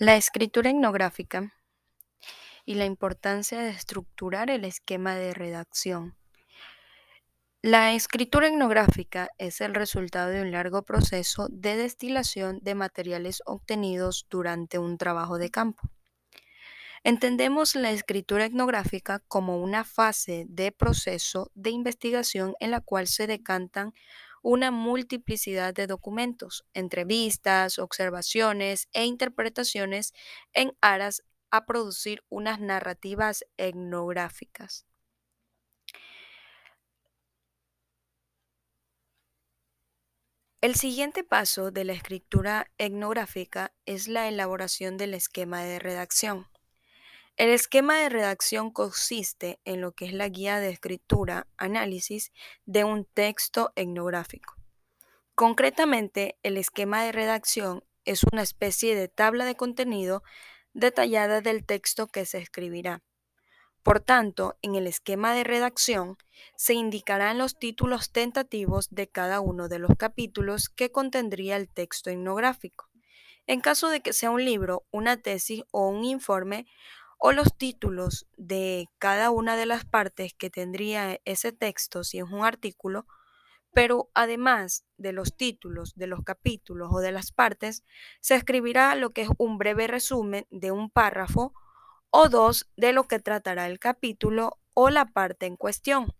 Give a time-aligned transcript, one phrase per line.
[0.00, 1.52] La escritura etnográfica
[2.64, 6.16] y la importancia de estructurar el esquema de redacción.
[7.62, 14.28] La escritura etnográfica es el resultado de un largo proceso de destilación de materiales obtenidos
[14.30, 15.90] durante un trabajo de campo.
[17.02, 23.26] Entendemos la escritura etnográfica como una fase de proceso de investigación en la cual se
[23.26, 23.94] decantan
[24.42, 30.12] una multiplicidad de documentos, entrevistas, observaciones e interpretaciones
[30.52, 34.86] en aras a producir unas narrativas etnográficas.
[40.60, 46.48] El siguiente paso de la escritura etnográfica es la elaboración del esquema de redacción.
[47.38, 52.32] El esquema de redacción consiste en lo que es la guía de escritura, análisis
[52.66, 54.56] de un texto etnográfico.
[55.36, 60.24] Concretamente, el esquema de redacción es una especie de tabla de contenido
[60.72, 63.04] detallada del texto que se escribirá.
[63.84, 66.18] Por tanto, en el esquema de redacción
[66.56, 72.10] se indicarán los títulos tentativos de cada uno de los capítulos que contendría el texto
[72.10, 72.90] etnográfico.
[73.46, 76.66] En caso de que sea un libro, una tesis o un informe,
[77.18, 82.24] o los títulos de cada una de las partes que tendría ese texto si es
[82.24, 83.06] un artículo,
[83.74, 87.84] pero además de los títulos de los capítulos o de las partes,
[88.20, 91.52] se escribirá lo que es un breve resumen de un párrafo
[92.10, 96.14] o dos de lo que tratará el capítulo o la parte en cuestión.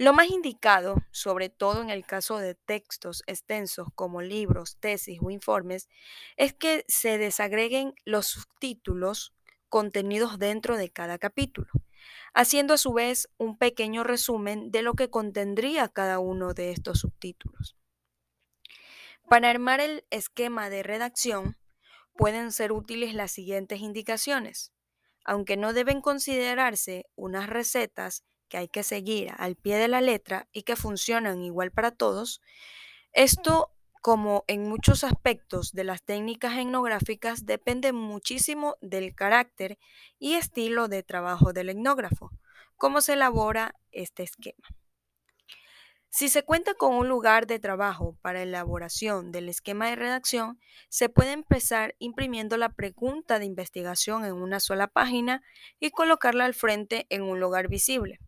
[0.00, 5.30] Lo más indicado, sobre todo en el caso de textos extensos como libros, tesis o
[5.30, 5.90] informes,
[6.36, 9.34] es que se desagreguen los subtítulos
[9.70, 11.70] contenidos dentro de cada capítulo,
[12.34, 17.00] haciendo a su vez un pequeño resumen de lo que contendría cada uno de estos
[17.00, 17.76] subtítulos.
[19.28, 21.56] Para armar el esquema de redacción
[22.14, 24.72] pueden ser útiles las siguientes indicaciones,
[25.24, 30.48] aunque no deben considerarse unas recetas que hay que seguir al pie de la letra
[30.52, 32.42] y que funcionan igual para todos,
[33.12, 33.70] esto
[34.00, 39.78] como en muchos aspectos de las técnicas etnográficas, depende muchísimo del carácter
[40.18, 42.30] y estilo de trabajo del etnógrafo,
[42.76, 44.68] cómo se elabora este esquema.
[46.12, 50.58] Si se cuenta con un lugar de trabajo para elaboración del esquema de redacción,
[50.88, 55.42] se puede empezar imprimiendo la pregunta de investigación en una sola página
[55.78, 58.18] y colocarla al frente en un lugar visible.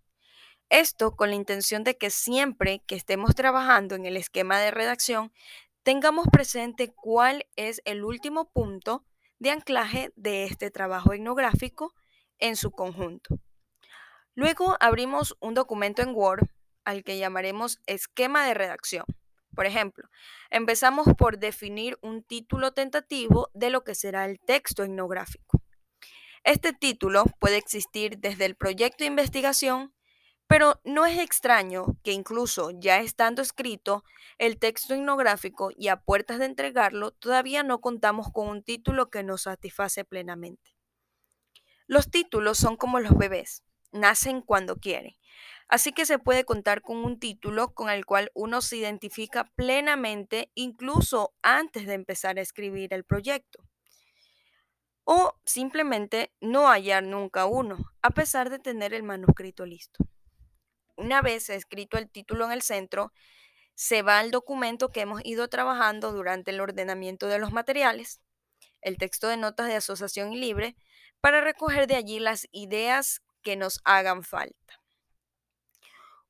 [0.72, 5.30] Esto con la intención de que siempre que estemos trabajando en el esquema de redacción,
[5.82, 9.04] tengamos presente cuál es el último punto
[9.38, 11.92] de anclaje de este trabajo etnográfico
[12.38, 13.38] en su conjunto.
[14.34, 16.48] Luego abrimos un documento en Word
[16.86, 19.04] al que llamaremos esquema de redacción.
[19.54, 20.08] Por ejemplo,
[20.48, 25.62] empezamos por definir un título tentativo de lo que será el texto etnográfico.
[26.44, 29.92] Este título puede existir desde el proyecto de investigación
[30.52, 34.04] pero no es extraño que incluso ya estando escrito
[34.36, 39.22] el texto etnográfico y a puertas de entregarlo, todavía no contamos con un título que
[39.22, 40.76] nos satisface plenamente.
[41.86, 45.16] Los títulos son como los bebés, nacen cuando quieren.
[45.68, 50.50] Así que se puede contar con un título con el cual uno se identifica plenamente
[50.54, 53.64] incluso antes de empezar a escribir el proyecto.
[55.04, 60.04] O simplemente no hallar nunca uno, a pesar de tener el manuscrito listo.
[60.96, 63.12] Una vez escrito el título en el centro,
[63.74, 68.20] se va al documento que hemos ido trabajando durante el ordenamiento de los materiales,
[68.80, 70.76] el texto de notas de asociación y libre,
[71.20, 74.82] para recoger de allí las ideas que nos hagan falta.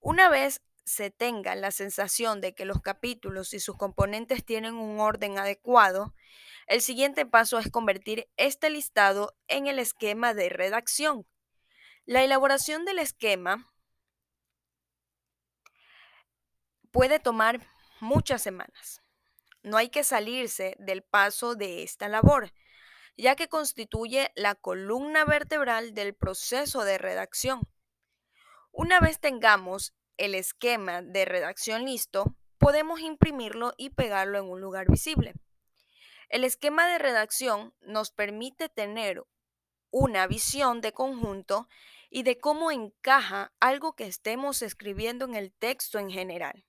[0.01, 5.01] Una vez se tenga la sensación de que los capítulos y sus componentes tienen un
[5.01, 6.15] orden adecuado,
[6.67, 11.27] el siguiente paso es convertir este listado en el esquema de redacción.
[12.05, 13.72] La elaboración del esquema
[16.93, 17.61] puede tomar
[18.01, 19.03] muchas semanas.
[19.63, 22.53] No hay que salirse del paso de esta labor,
[23.17, 27.63] ya que constituye la columna vertebral del proceso de redacción.
[28.71, 34.87] Una vez tengamos el esquema de redacción listo, podemos imprimirlo y pegarlo en un lugar
[34.89, 35.35] visible.
[36.29, 39.23] El esquema de redacción nos permite tener
[39.91, 41.69] una visión de conjunto
[42.09, 46.65] y de cómo encaja algo que estemos escribiendo en el texto en general.